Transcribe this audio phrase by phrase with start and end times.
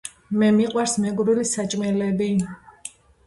[0.43, 2.31] მე მიყვარს მეგრული საჭმელები.